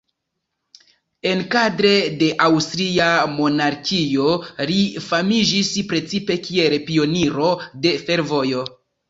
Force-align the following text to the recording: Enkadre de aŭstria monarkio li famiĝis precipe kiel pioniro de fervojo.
Enkadre 1.31 1.91
de 2.21 2.29
aŭstria 2.45 3.09
monarkio 3.33 4.31
li 4.71 4.79
famiĝis 5.11 5.71
precipe 5.93 6.39
kiel 6.49 6.77
pioniro 6.91 7.53
de 7.87 7.95
fervojo. 8.11 8.67